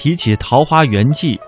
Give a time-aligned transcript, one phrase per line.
[0.00, 1.34] 提起《桃花源记》，《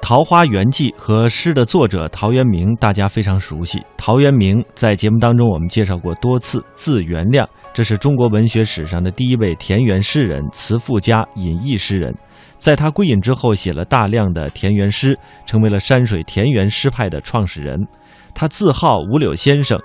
[0.00, 3.78] 桃花源记》和诗的作者陶渊明，大家非常熟悉。
[3.94, 12.16] 陶渊明在节目当中我们介绍过多次，字元亮，这是中国文学史上的第一位田园诗人、词赋家、隐逸诗人。
[12.56, 15.14] 在他归隐之后，写了大量的田园诗，
[15.44, 17.78] 成为了山水田园诗派的创始人。
[18.34, 19.78] 他自号五柳先生，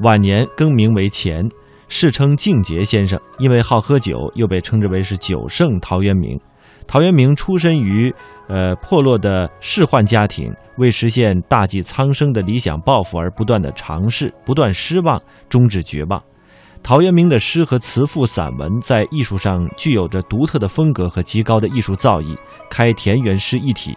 [0.00, 1.46] 晚年更名为钱，
[1.88, 3.20] 世称静节先生。
[3.38, 6.40] 因为好喝酒，又被称之为是酒圣陶渊明。
[6.86, 8.14] 陶渊明出身于，
[8.46, 16.22] 呃破落的仕宦家庭，为实现大济苍生的理想抱负而不断的尝试，不断失望，终至绝望。
[16.82, 22.36] 陶渊明的诗和词赋散文在艺术上具有着独特的风格和极高的艺术造诣，
[22.70, 23.96] 开田园诗一体，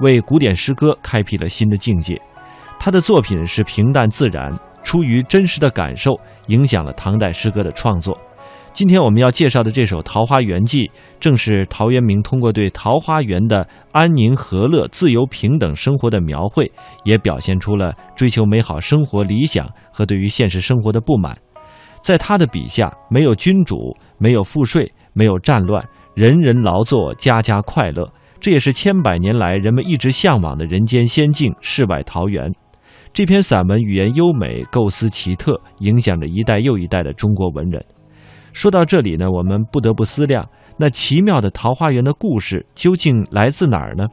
[0.00, 2.20] 为古典诗歌开辟了新的境界。
[2.78, 6.12] 他的作品是平淡自然，出于真实的感受，
[6.48, 8.16] 影响了唐代诗歌的创作。
[8.76, 10.82] 今天我们要介绍的这首《桃花源记》，
[11.18, 16.70] 正是陶渊明通过对桃花源的安宁和乐、自由平等生活的描绘，
[17.02, 21.34] 也表现出了追求美好生活理想和对于现实生活的不满。
[22.02, 25.82] 在他的笔下，没有君主，没有赋税，没有战乱，
[26.14, 28.06] 人人劳作，家家快乐。
[28.40, 32.52] 这也是千百年来人们一直向往的人间仙境——世外桃源。
[33.14, 37.82] 这篇散文语言优美，构思奇特，影响着一代又一代的中国文人。
[38.56, 44.06] 说到这里呢，我们不得不思量，那奇妙的桃花源的故事究竟来自哪儿呢？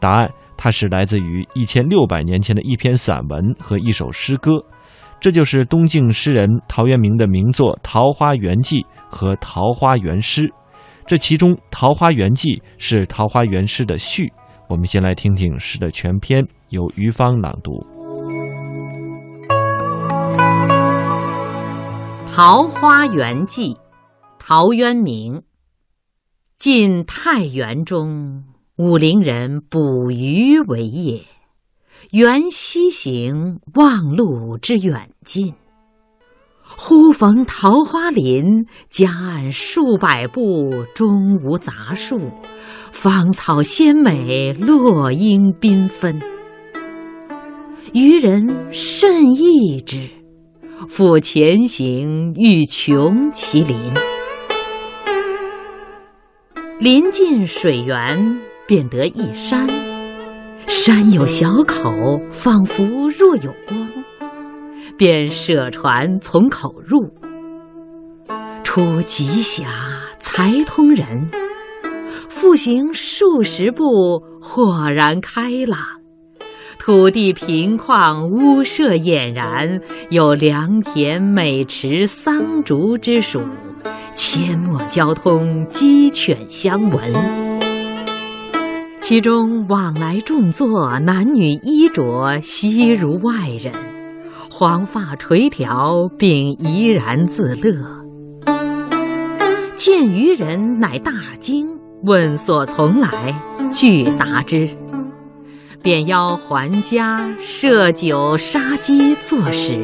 [0.00, 4.64] 答案，它是来自于一千六百年前的一篇散文和一首诗歌，
[5.20, 8.80] 这就是东晋诗人陶渊明的名作《桃花源记》
[9.10, 10.44] 和《桃花源诗》。
[11.06, 14.32] 这其中，《桃花源记》是《桃花源诗》的序。
[14.66, 17.72] 我们先来听听诗的全篇，由于芳朗读。
[22.34, 23.74] 《桃花源记》
[24.42, 25.42] 陶渊明，
[26.58, 28.42] 晋太元中，
[28.78, 31.22] 武陵人捕鱼为业。
[32.10, 35.54] 缘溪行，忘路之远近。
[36.62, 38.42] 忽逢桃花林，
[38.88, 42.18] 夹岸数百步，中无杂树，
[42.90, 46.18] 芳草鲜美，落英缤纷。
[47.92, 50.08] 渔人甚异之。
[50.88, 53.76] 复前行，欲穷其林。
[56.80, 59.68] 临近水源，便得一山，
[60.66, 63.86] 山有小口，仿佛若有光。
[64.96, 67.12] 便舍船从口入，
[68.64, 69.66] 出极狭，
[70.18, 71.30] 才通人。
[72.30, 75.78] 复行数十步，豁然开朗。
[76.78, 83.42] 土地平旷，屋舍俨然，有良田、美池、桑竹之属，
[84.14, 87.60] 阡陌交通，鸡犬相闻。
[89.00, 93.72] 其中往来种作，男女衣着，悉如外人，
[94.50, 97.74] 黄发垂髫，并怡然自乐。
[99.74, 101.68] 见渔人，乃大惊，
[102.02, 103.10] 问所从来，
[103.72, 104.68] 具答之。
[105.82, 109.82] 便邀还家设酒杀鸡作食。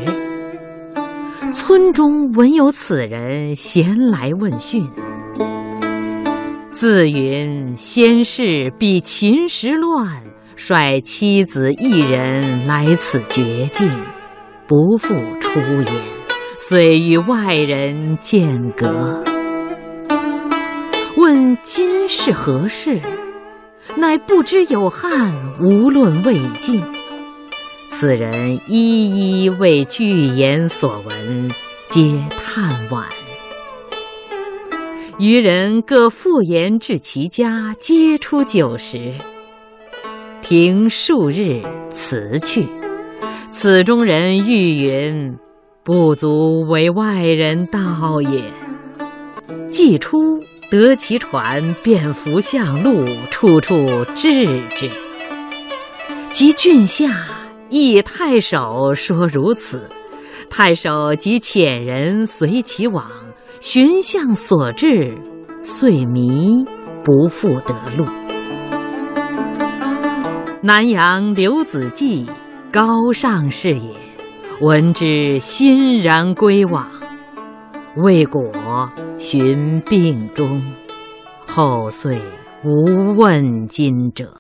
[1.57, 4.87] 村中闻有此人，咸来问讯。
[6.71, 10.23] 自云先世避秦时乱，
[10.55, 13.91] 率妻子一人来此绝境，
[14.67, 15.87] 不复出焉，
[16.59, 19.25] 遂与外人间隔。
[21.17, 23.01] 问今是何事？
[23.97, 26.85] 乃不知有汉，无论魏晋。
[27.99, 31.51] 此人一一为具言所闻，
[31.89, 33.05] 皆叹惋。
[35.19, 39.15] 渔人各复言至其家，皆出酒食。
[40.43, 42.67] 停数日，辞去。
[43.49, 45.35] 此中人欲云
[45.83, 48.43] ：“不足为外人道也。”
[49.73, 50.39] 既出。
[50.71, 54.45] 得其船，便扶向路，处处志
[54.77, 54.91] 之。
[56.31, 57.27] 及郡下，
[57.71, 59.91] 诣太守说如此，
[60.49, 63.05] 太守及遣人随其往，
[63.61, 65.17] 寻向所至，
[65.63, 66.65] 遂迷，
[67.03, 68.07] 不复得路。
[70.63, 72.27] 南阳刘子骥，
[72.73, 73.91] 高尚士也，
[74.61, 76.89] 闻之欣然归往，
[77.97, 80.63] 未果寻病终，
[81.47, 82.21] 后遂
[82.65, 84.33] 无问津者。